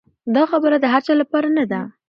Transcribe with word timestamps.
دا 0.35 0.43
خبره 0.51 0.75
د 0.79 0.85
هر 0.93 1.01
چا 1.07 1.13
لپاره 1.21 1.47
نه 1.57 1.63
ده. 1.71 1.81